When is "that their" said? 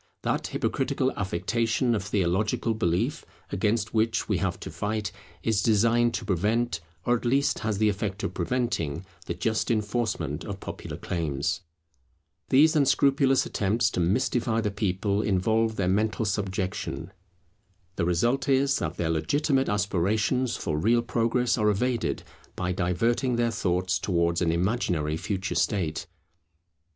18.79-19.11